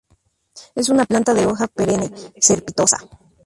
Es 0.73 0.89
una 0.89 1.05
planta 1.05 1.35
de 1.35 1.45
hoja 1.45 1.67
perenne, 1.67 2.11
cespitosa. 2.41 2.97